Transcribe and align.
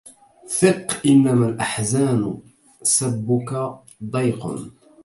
ثق 0.59 1.01
إنما 1.07 1.49
الأحزان 1.49 2.39
سبك 2.83 3.73
ضيق 4.03 4.53